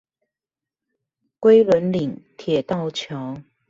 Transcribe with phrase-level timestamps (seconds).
[0.03, 0.03] 龜
[1.63, 3.43] 崙嶺鐵道橋